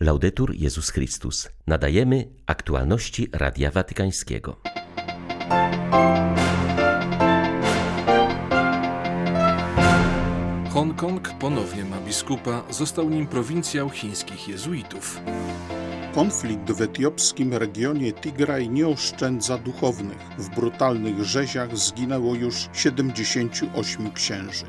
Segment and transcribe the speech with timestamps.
[0.00, 1.48] Laudetur Jezus Chrystus.
[1.66, 4.56] Nadajemy aktualności Radia Watykańskiego.
[10.70, 15.20] Hongkong ponownie ma biskupa, został nim prowincjał chińskich jezuitów.
[16.14, 20.18] Konflikt w etiopskim regionie Tigraj nie oszczędza duchownych.
[20.38, 24.64] W brutalnych rzeziach zginęło już 78 księży.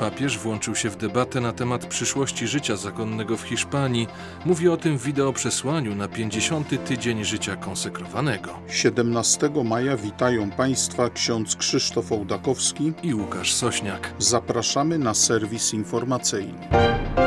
[0.00, 4.06] Papież włączył się w debatę na temat przyszłości życia zakonnego w Hiszpanii.
[4.44, 6.84] Mówi o tym w wideoprzesłaniu na 50.
[6.84, 8.50] tydzień życia konsekrowanego.
[8.68, 14.12] 17 maja witają Państwa ksiądz Krzysztof Ołdakowski i Łukasz Sośniak.
[14.18, 17.25] Zapraszamy na serwis informacyjny.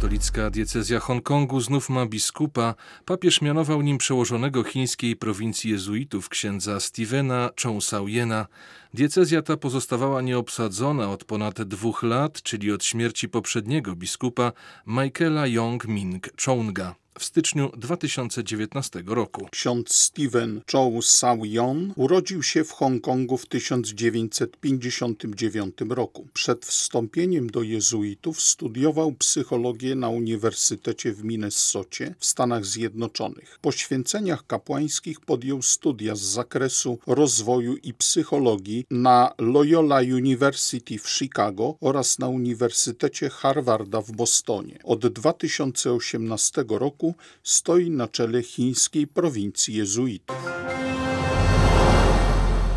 [0.00, 2.74] Katolicka diecezja Hongkongu znów ma biskupa.
[3.04, 8.46] Papież mianował nim przełożonego chińskiej prowincji jezuitów księdza Stevena Chongsauyena.
[8.94, 14.52] Diecezja ta pozostawała nieobsadzona od ponad dwóch lat, czyli od śmierci poprzedniego biskupa
[14.86, 19.48] Michaela Yong Ming Chonga w styczniu 2019 roku.
[19.50, 26.28] Ksiądz Steven Chow Sao-yon urodził się w Hongkongu w 1959 roku.
[26.32, 33.58] Przed wstąpieniem do jezuitów studiował psychologię na Uniwersytecie w Minnesocie w Stanach Zjednoczonych.
[33.60, 41.76] Po święceniach kapłańskich podjął studia z zakresu rozwoju i psychologii na Loyola University w Chicago
[41.80, 44.78] oraz na Uniwersytecie Harvarda w Bostonie.
[44.84, 46.99] Od 2018 roku
[47.42, 50.36] stoi na czele chińskiej prowincji jezuitów.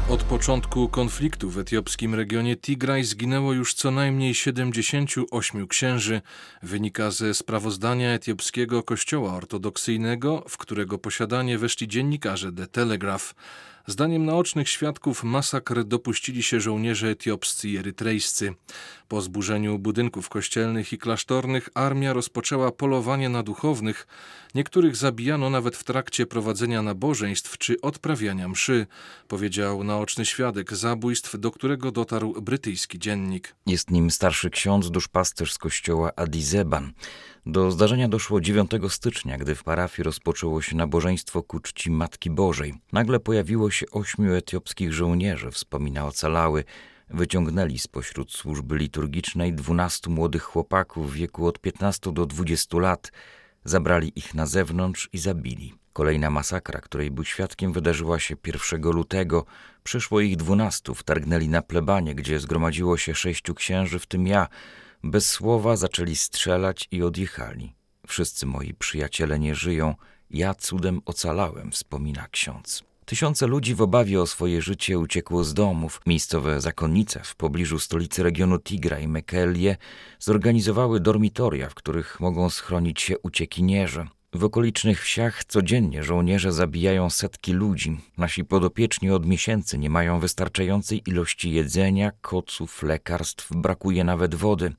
[0.10, 6.22] Od początku konfliktu w etiopskim regionie Tigraj zginęło już co najmniej 78 księży.
[6.64, 13.34] Wynika ze sprawozdania etiopskiego kościoła ortodoksyjnego, w którego posiadanie weszli dziennikarze The Telegraph.
[13.88, 18.54] Zdaniem naocznych świadków masakr dopuścili się żołnierze etiopscy i erytrejscy.
[19.08, 24.08] Po zburzeniu budynków kościelnych i klasztornych armia rozpoczęła polowanie na duchownych.
[24.56, 28.88] Niektórych zabijano nawet w trakcie prowadzenia nabożeństw czy odprawiania mszy,
[29.28, 33.56] powiedział naoczny świadek zabójstw, do którego dotarł brytyjski dziennik.
[33.66, 36.94] Jest nim starszy ksiądz duszpasterz z kościoła Adizeban.
[37.46, 42.74] Do zdarzenia doszło 9 stycznia, gdy w parafii rozpoczęło się nabożeństwo ku czci Matki Bożej.
[42.92, 46.64] Nagle pojawiło się ośmiu etiopskich żołnierzy, wspomina ocalały.
[47.10, 53.12] Wyciągnęli spośród służby liturgicznej dwunastu młodych chłopaków w wieku od 15 do 20 lat.
[53.66, 55.74] Zabrali ich na zewnątrz i zabili.
[55.94, 59.46] Kolejna masakra, której był świadkiem, wydarzyła się 1 lutego.
[59.84, 64.48] Przyszło ich dwunastu, wtargnęli na plebanie, gdzie zgromadziło się sześciu księży, w tym ja.
[65.04, 67.74] Bez słowa zaczęli strzelać i odjechali.
[68.08, 69.96] Wszyscy moi przyjaciele nie żyją,
[70.30, 72.84] ja cudem ocalałem, wspomina ksiądz.
[73.06, 76.02] Tysiące ludzi w obawie o swoje życie uciekło z domów.
[76.06, 79.78] Miejscowe zakonnice w pobliżu stolicy regionu Tigra i Mekelie
[80.20, 84.08] zorganizowały dormitoria, w których mogą schronić się uciekinierzy.
[84.34, 87.98] W okolicznych wsiach codziennie żołnierze zabijają setki ludzi.
[88.18, 94.74] Nasi podopieczni od miesięcy nie mają wystarczającej ilości jedzenia, koców, lekarstw, brakuje nawet wody.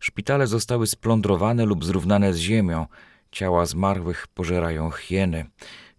[0.00, 2.86] Szpitale zostały splądrowane lub zrównane z ziemią.
[3.32, 5.46] Ciała zmarłych pożerają hieny.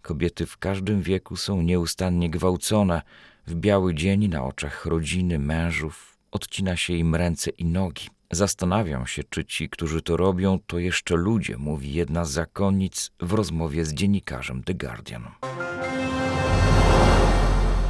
[0.02, 3.02] Kobiety w każdym wieku są nieustannie gwałcone.
[3.46, 8.08] W biały dzień na oczach rodziny, mężów odcina się im ręce i nogi.
[8.32, 13.32] Zastanawiam się, czy ci, którzy to robią, to jeszcze ludzie, mówi jedna z zakonnic w
[13.32, 15.24] rozmowie z dziennikarzem The Guardian.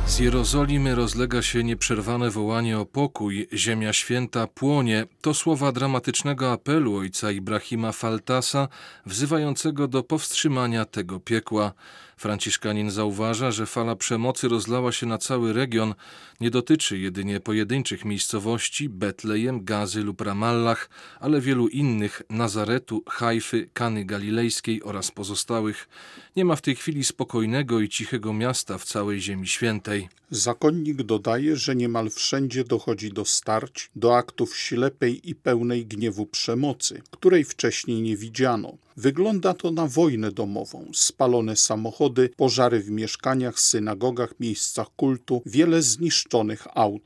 [0.06, 5.06] Z Jerozolimy rozlega się nieprzerwane wołanie o pokój, ziemia święta płonie.
[5.20, 8.68] To słowa dramatycznego apelu ojca Ibrahima Faltasa,
[9.06, 11.72] wzywającego do powstrzymania tego piekła.
[12.20, 15.94] Franciszkanin zauważa, że fala przemocy rozlała się na cały region,
[16.40, 20.88] nie dotyczy jedynie pojedynczych miejscowości Betlejem, Gazy lub Ramallah,
[21.20, 25.88] ale wielu innych Nazaretu, Hajfy, Kany Galilejskiej oraz pozostałych.
[26.36, 30.08] Nie ma w tej chwili spokojnego i cichego miasta w całej Ziemi Świętej.
[30.30, 37.02] Zakonnik dodaje, że niemal wszędzie dochodzi do starć, do aktów ślepej i pełnej gniewu przemocy,
[37.10, 38.76] której wcześniej nie widziano.
[39.02, 46.66] Wygląda to na wojnę domową, spalone samochody, pożary w mieszkaniach, synagogach, miejscach kultu, wiele zniszczonych
[46.74, 47.02] aut.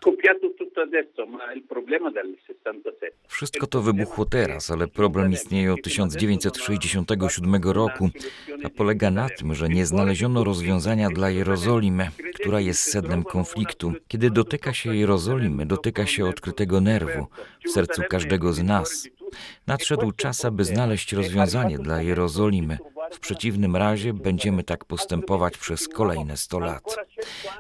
[3.29, 8.11] Wszystko to wybuchło teraz, ale problem istnieje od 1967 roku,
[8.65, 13.93] a polega na tym, że nie znaleziono rozwiązania dla Jerozolimy, która jest sednem konfliktu.
[14.09, 17.27] Kiedy dotyka się Jerozolimy, dotyka się odkrytego nerwu
[17.67, 19.09] w sercu każdego z nas.
[19.67, 22.79] Nadszedł czas, aby znaleźć rozwiązanie dla Jerozolimy.
[23.13, 26.97] W przeciwnym razie będziemy tak postępować przez kolejne 100 lat.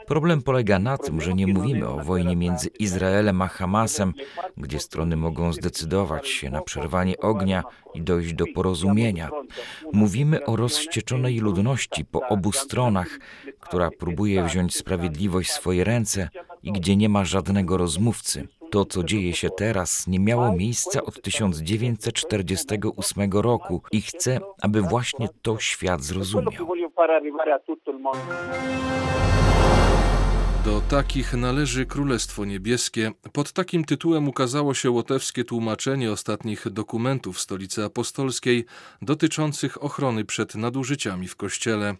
[0.06, 4.12] Problem polega na tym, że nie mówimy o wojnie między Izraelem a Hamasem,
[4.56, 7.62] gdzie strony mogą zdecydować się na przerwanie ognia
[7.94, 9.30] i dojść do porozumienia.
[9.92, 13.18] Mówimy o rozścieczonej ludności po obu stronach,
[13.60, 16.28] która próbuje wziąć sprawiedliwość w swoje ręce
[16.62, 18.48] i gdzie nie ma żadnego rozmówcy.
[18.74, 25.28] To, co dzieje się teraz, nie miało miejsca od 1948 roku i chcę, aby właśnie
[25.42, 26.52] to świat zrozumiał.
[30.64, 33.12] Do takich należy Królestwo Niebieskie.
[33.32, 38.64] Pod takim tytułem ukazało się łotewskie tłumaczenie ostatnich dokumentów Stolicy Apostolskiej
[39.02, 41.96] dotyczących ochrony przed nadużyciami w Kościele.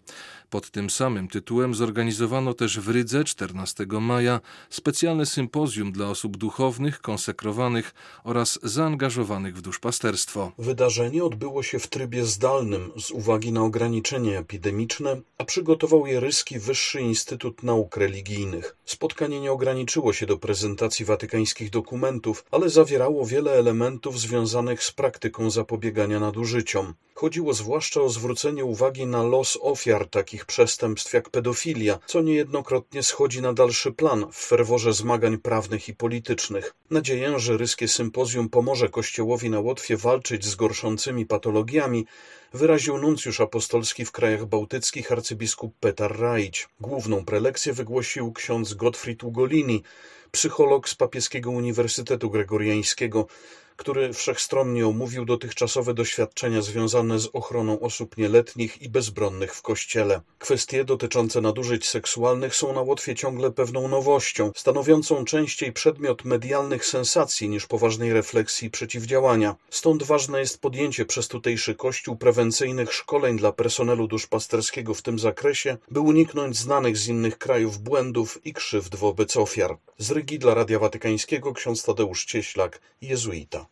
[0.49, 7.01] Pod tym samym tytułem zorganizowano też w Rydze 14 maja specjalne sympozjum dla osób duchownych,
[7.01, 10.51] konsekrowanych oraz zaangażowanych w duszpasterstwo.
[10.57, 16.59] Wydarzenie odbyło się w trybie zdalnym z uwagi na ograniczenia epidemiczne, a przygotował je Ryski
[16.59, 18.54] Wyższy Instytut Nauk Religijnych.
[18.85, 25.49] Spotkanie nie ograniczyło się do prezentacji watykańskich dokumentów, ale zawierało wiele elementów związanych z praktyką
[25.49, 26.93] zapobiegania nadużyciom.
[27.13, 33.41] Chodziło zwłaszcza o zwrócenie uwagi na los ofiar takich przestępstw jak pedofilia, co niejednokrotnie schodzi
[33.41, 36.73] na dalszy plan w ferworze zmagań prawnych i politycznych.
[36.89, 42.05] Nadzieję, że ryskie sympozjum pomoże Kościołowi na Łotwie walczyć z gorszącymi patologiami,
[42.53, 46.67] wyraził nuncjusz apostolski w krajach bałtyckich arcybiskup Petar Rajć.
[46.79, 48.44] Główną prelekcję wygłosił ksiądz
[48.75, 49.83] Gottfried Ugolini,
[50.31, 53.27] psycholog z Papieskiego Uniwersytetu Gregoriańskiego,
[53.77, 60.21] który wszechstronnie omówił dotychczasowe doświadczenia związane z ochroną osób nieletnich i bezbronnych w Kościele.
[60.39, 67.49] Kwestie dotyczące nadużyć seksualnych są na Łotwie ciągle pewną nowością, stanowiącą częściej przedmiot medialnych sensacji
[67.49, 69.55] niż poważnej refleksji i przeciwdziałania.
[69.69, 75.77] Stąd ważne jest podjęcie przez tutejszy Kościół prewencyjnych szkoleń dla personelu duszpasterskiego w tym zakresie,
[75.91, 79.77] by uniknąć znanych z innych krajów błędów i krzywd wobec ofiar.
[79.97, 83.64] Z Rygi dla Radia Watykańskiego ksiądz Tadeusz Cieślak, jezuita.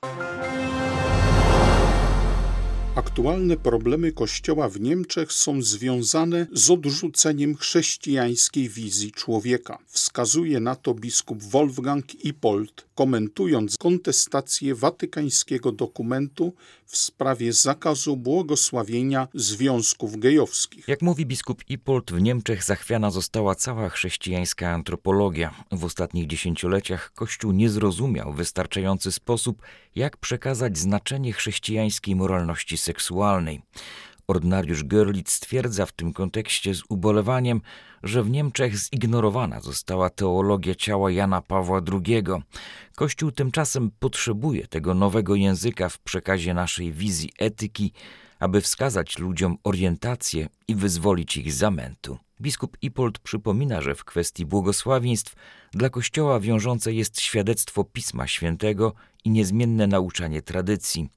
[2.95, 9.78] Aktualne problemy Kościoła w Niemczech są związane z odrzuceniem chrześcijańskiej wizji człowieka.
[9.88, 16.54] Wskazuje na to biskup Wolfgang Ipold, komentując kontestację watykańskiego dokumentu
[16.94, 20.88] w sprawie zakazu błogosławienia związków gejowskich.
[20.88, 25.54] Jak mówi biskup Ipold, w Niemczech zachwiana została cała chrześcijańska antropologia.
[25.72, 29.62] W ostatnich dziesięcioleciach Kościół nie zrozumiał w wystarczający sposób,
[29.95, 33.62] jak przekazać znaczenie chrześcijańskiej moralności seksualnej.
[34.28, 37.62] Ordynariusz Görlitz stwierdza w tym kontekście z ubolewaniem,
[38.04, 42.24] że w Niemczech zignorowana została teologia ciała Jana Pawła II.
[42.96, 47.92] Kościół tymczasem potrzebuje tego nowego języka w przekazie naszej wizji etyki,
[48.40, 52.18] aby wskazać ludziom orientację i wyzwolić ich z zamętu.
[52.41, 55.35] Biskup Ipold przypomina, że w kwestii błogosławieństw
[55.71, 58.94] dla Kościoła wiążące jest świadectwo Pisma Świętego
[59.24, 61.09] i niezmienne nauczanie tradycji.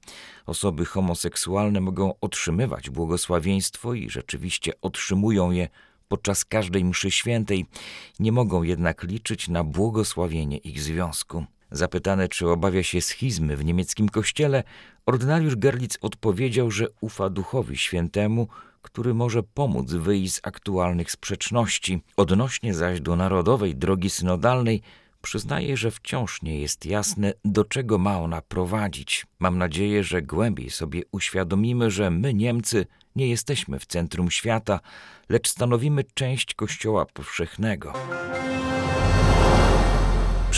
[0.45, 5.69] Osoby homoseksualne mogą otrzymywać błogosławieństwo i rzeczywiście otrzymują je
[6.07, 7.65] podczas każdej mszy świętej,
[8.19, 11.45] nie mogą jednak liczyć na błogosławienie ich związku.
[11.71, 14.63] Zapytany, czy obawia się schizmy w niemieckim kościele,
[15.05, 18.47] ordynariusz Gerlitz odpowiedział, że ufa Duchowi Świętemu,
[18.87, 22.01] który może pomóc wyjść z aktualnych sprzeczności.
[22.17, 24.81] Odnośnie zaś do narodowej drogi synodalnej,
[25.21, 29.25] przyznaje, że wciąż nie jest jasne, do czego ma ona prowadzić.
[29.39, 32.85] Mam nadzieję, że głębiej sobie uświadomimy, że my, Niemcy,
[33.15, 34.79] nie jesteśmy w centrum świata,
[35.29, 37.93] lecz stanowimy część Kościoła powszechnego.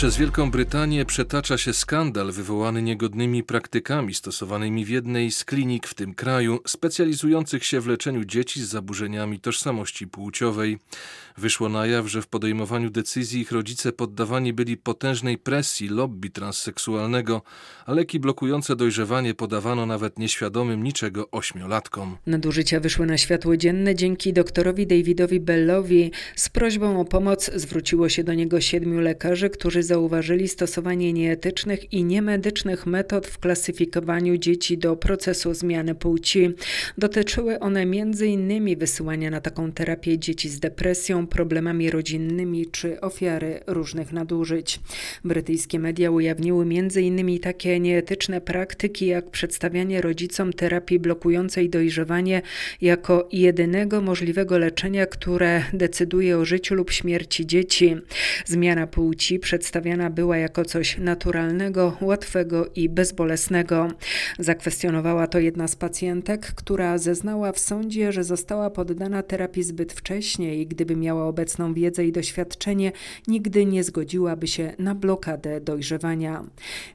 [0.00, 5.94] Przez Wielką Brytanię przetacza się skandal wywołany niegodnymi praktykami stosowanymi w jednej z klinik w
[5.94, 10.78] tym kraju, specjalizujących się w leczeniu dzieci z zaburzeniami tożsamości płciowej.
[11.38, 17.42] Wyszło na jaw, że w podejmowaniu decyzji ich rodzice poddawani byli potężnej presji lobby transseksualnego,
[17.86, 22.16] a leki blokujące dojrzewanie podawano nawet nieświadomym niczego ośmiolatkom.
[22.26, 26.10] Nadużycia wyszły na światło dzienne dzięki doktorowi Davidowi Bellowi.
[26.36, 32.04] Z prośbą o pomoc zwróciło się do niego siedmiu lekarzy, którzy zauważyli stosowanie nieetycznych i
[32.04, 36.50] niemedycznych metod w klasyfikowaniu dzieci do procesu zmiany płci.
[36.98, 38.78] Dotyczyły one m.in.
[38.78, 44.80] wysyłania na taką terapię dzieci z depresją, problemami rodzinnymi czy ofiary różnych nadużyć.
[45.24, 47.38] Brytyjskie media ujawniły m.in.
[47.38, 52.42] takie nieetyczne praktyki, jak przedstawianie rodzicom terapii blokującej dojrzewanie
[52.80, 57.96] jako jedynego możliwego leczenia, które decyduje o życiu lub śmierci dzieci.
[58.46, 63.88] Zmiana płci przedstawia przedstawiana była jako coś naturalnego, łatwego i bezbolesnego.
[64.38, 70.56] Zakwestionowała to jedna z pacjentek, która zeznała w sądzie, że została poddana terapii zbyt wcześnie
[70.56, 72.92] i gdyby miała obecną wiedzę i doświadczenie,
[73.28, 76.44] nigdy nie zgodziłaby się na blokadę dojrzewania.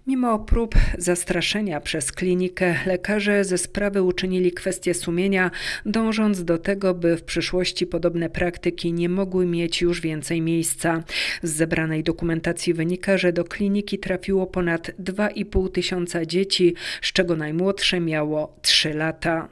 [0.08, 5.52] Mimo prób zastraszenia przez klinikę, lekarze ze sprawy uczynili kwestię sumienia,
[5.86, 11.04] dążąc do tego, by w przyszłości podobne praktyki nie mogły mieć już więcej miejsca.
[11.44, 18.00] Z zebranej dokumentacji wynika, że do kliniki trafiło ponad 2,5 tysiąca dzieci, z czego najmłodsze
[18.00, 19.48] miało 3 lata.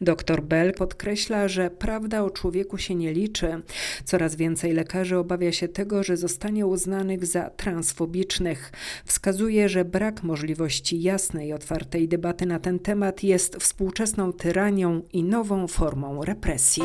[0.00, 3.62] Dr Bell podkreśla, że prawda o człowieku się nie liczy.
[4.04, 8.72] Coraz więcej lekarzy obawia się tego, że zostanie uznanych za transfobicznych.
[9.04, 15.66] Wskazuje, że brak możliwości jasnej, otwartej debaty na ten temat jest współczesną tyranią i nową
[15.66, 16.82] formą represji.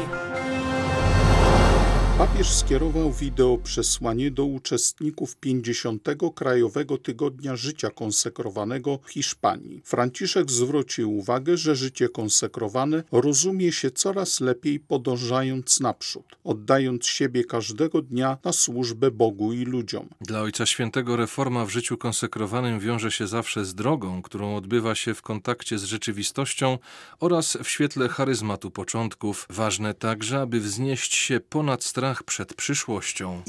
[2.18, 6.08] Papież skierował wideo przesłanie do uczestników 50.
[6.36, 9.82] Krajowego Tygodnia Życia Konsekrowanego w Hiszpanii.
[9.86, 18.02] Franciszek zwrócił uwagę, że życie konsekrowane rozumie się coraz lepiej podążając naprzód, oddając siebie każdego
[18.02, 20.10] dnia na służbę Bogu i ludziom.
[20.22, 25.14] Dla Ojca Świętego reforma w życiu konsekrowanym wiąże się zawsze z drogą, którą odbywa się
[25.14, 26.78] w kontakcie z rzeczywistością
[27.20, 29.48] oraz w świetle charyzmatu początków.
[29.50, 33.42] Ważne także, aby wznieść się ponad strach strach przed przyszłością.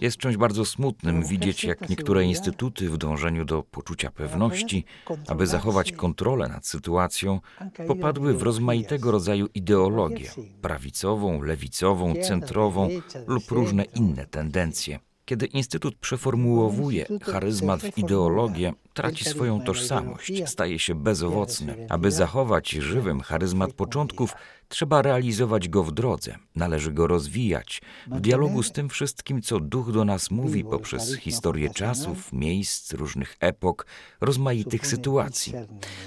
[0.00, 4.84] Jest czymś bardzo smutnym widzieć, jak niektóre instytuty w dążeniu do poczucia pewności,
[5.28, 7.40] aby zachować kontrolę nad sytuacją,
[7.86, 10.30] popadły w rozmaitego rodzaju ideologię
[10.62, 12.88] prawicową, lewicową, centrową
[13.26, 14.98] lub różne inne tendencje.
[15.24, 21.86] Kiedy Instytut przeformułowuje charyzmat w ideologię, traci swoją tożsamość, staje się bezowocny.
[21.88, 24.32] Aby zachować żywym charyzmat początków,
[24.68, 29.92] trzeba realizować go w drodze, należy go rozwijać, w dialogu z tym wszystkim, co duch
[29.92, 33.86] do nas mówi poprzez historię czasów, miejsc, różnych epok,
[34.20, 35.52] rozmaitych sytuacji.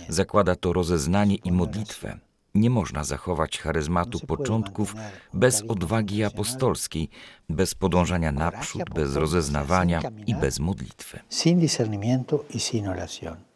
[0.10, 2.20] Zakłada to rozeznanie i modlitwę,
[2.56, 4.96] nie można zachować charyzmatu początków
[5.34, 7.10] bez odwagi apostolskiej,
[7.50, 11.20] bez podążania naprzód, bez rozeznawania i bez modlitwy.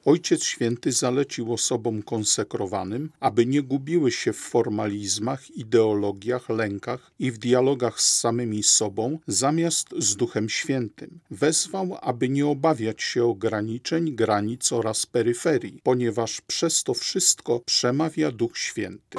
[0.06, 7.38] Ojciec Święty zalecił osobom konsekrowanym, aby nie gubiły się w formalizmach, ideologiach, lękach i w
[7.38, 11.20] dialogach z samymi sobą, zamiast z Duchem Świętym.
[11.32, 18.58] Wezwał, aby nie obawiać się ograniczeń, granic oraz peryferii, ponieważ przez to wszystko przemawia Duch
[18.58, 19.18] Święty.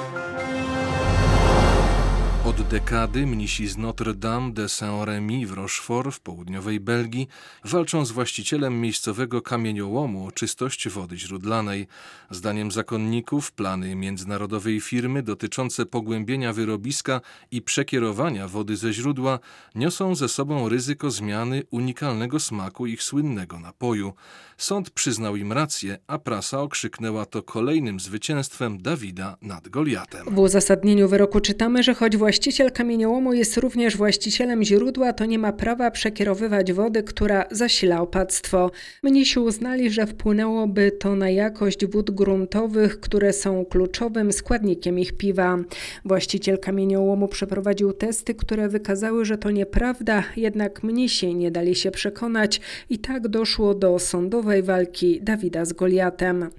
[2.51, 7.27] Od dekady mnisi z Notre-Dame de Saint-Rémy w Rochefort w południowej Belgii
[7.65, 11.87] walczą z właścicielem miejscowego kamieniołomu o czystość wody źródlanej.
[12.31, 19.39] Zdaniem zakonników plany międzynarodowej firmy dotyczące pogłębienia wyrobiska i przekierowania wody ze źródła
[19.75, 24.13] niosą ze sobą ryzyko zmiany unikalnego smaku ich słynnego napoju.
[24.57, 30.35] Sąd przyznał im rację, a prasa okrzyknęła to kolejnym zwycięstwem Dawida nad Goliatem.
[30.35, 35.53] W uzasadnieniu wyroku czytamy, że choć właściciel kamieniołomu jest również właścicielem źródła, to nie ma
[35.53, 38.71] prawa przekierowywać wody, która zasila opactwo.
[39.03, 45.57] Mnisi uznali, że wpłynęłoby to na jakość wód gruntowych, które są kluczowym składnikiem ich piwa.
[46.05, 52.61] Właściciel kamieniołomu przeprowadził testy, które wykazały, że to nieprawda, jednak mnisi nie dali się przekonać
[52.89, 56.49] i tak doszło do sądowej walki Dawida z Goliatem.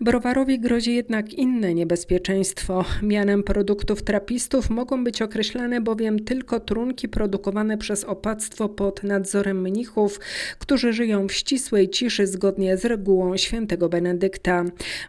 [0.00, 2.84] Browarowi grozi jednak inne niebezpieczeństwo.
[3.02, 10.20] Mianem produktów trapistów mogą być określane bowiem tylko trunki produkowane przez opactwo pod nadzorem mnichów,
[10.58, 14.64] którzy żyją w ścisłej ciszy zgodnie z regułą świętego Benedykta.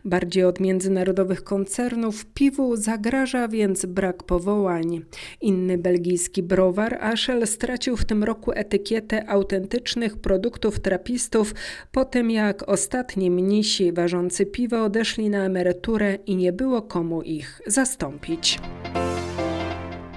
[0.05, 5.01] Bardziej od międzynarodowych koncernów piwu zagraża więc brak powołań.
[5.41, 11.53] Inny belgijski browar Ashel stracił w tym roku etykietę autentycznych produktów trapistów
[11.91, 17.61] po tym jak ostatni mnisi ważący piwo odeszli na emeryturę i nie było komu ich
[17.67, 18.59] zastąpić.